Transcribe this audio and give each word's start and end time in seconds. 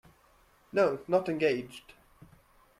No, 0.71 0.97
not 1.07 1.29
engaged. 1.29 1.93